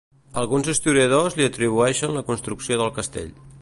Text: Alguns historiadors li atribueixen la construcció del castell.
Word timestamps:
Alguns 0.43 0.69
historiadors 0.73 1.37
li 1.41 1.47
atribueixen 1.51 2.19
la 2.19 2.27
construcció 2.33 2.83
del 2.85 2.95
castell. 3.01 3.35